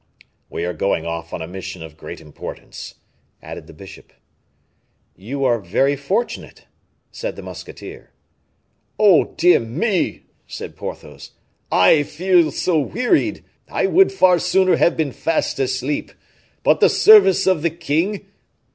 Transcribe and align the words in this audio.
"We 0.49 0.65
are 0.65 0.73
going 0.73 1.05
off 1.05 1.31
on 1.31 1.43
a 1.43 1.47
mission 1.47 1.83
of 1.83 1.95
great 1.95 2.19
importance," 2.19 2.95
added 3.39 3.67
the 3.67 3.71
bishop. 3.73 4.11
"You 5.15 5.45
are 5.45 5.59
very 5.59 5.95
fortunate," 5.95 6.65
said 7.11 7.35
the 7.35 7.43
musketeer. 7.43 8.09
"Oh, 8.97 9.35
dear 9.37 9.59
me!" 9.59 10.23
said 10.47 10.75
Porthos, 10.75 11.33
"I 11.71 12.01
feel 12.01 12.49
so 12.49 12.79
wearied; 12.79 13.43
I 13.69 13.85
would 13.85 14.11
far 14.11 14.39
sooner 14.39 14.77
have 14.77 14.97
been 14.97 15.11
fast 15.11 15.59
asleep. 15.59 16.11
But 16.63 16.79
the 16.79 16.89
service 16.89 17.45
of 17.45 17.61
the 17.61 17.69
king...." 17.69 18.25